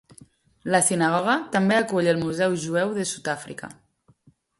[0.75, 3.71] La sinagoga també acull el museu jueu de Sud-àfrica.